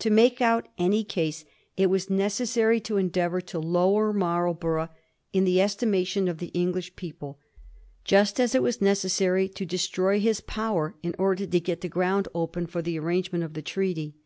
To 0.00 0.10
make 0.10 0.42
out 0.42 0.68
any 0.76 1.04
case 1.04 1.46
it 1.78 1.86
waa 1.88 1.96
necessary 2.10 2.80
to 2.80 2.98
endeavour 2.98 3.40
to 3.40 3.58
lower 3.58 4.12
Marlborough 4.12 4.90
in 5.32 5.44
the 5.44 5.58
estimation 5.58 6.28
of 6.28 6.36
the 6.36 6.48
English 6.48 6.96
people, 6.96 7.38
just 8.04 8.38
as 8.38 8.54
it 8.54 8.62
was 8.62 8.82
necessary 8.82 9.48
to 9.48 9.64
destroy 9.64 10.20
his 10.20 10.42
power 10.42 10.96
in 11.02 11.14
order 11.18 11.46
to 11.46 11.60
get 11.60 11.80
the 11.80 11.88
groimd 11.88 12.26
open 12.34 12.66
for 12.66 12.82
the 12.82 12.98
arrangement 12.98 13.42
of 13.42 13.54
the 13.54 13.62
Treaty. 13.62 14.16